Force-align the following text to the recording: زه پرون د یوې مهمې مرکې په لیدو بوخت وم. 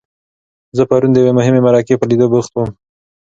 زه 0.77 0.83
پرون 0.89 1.11
د 1.13 1.17
یوې 1.21 1.33
مهمې 1.39 1.61
مرکې 1.67 1.95
په 1.99 2.05
لیدو 2.09 2.27
بوخت 2.31 2.51
وم. 2.53 2.69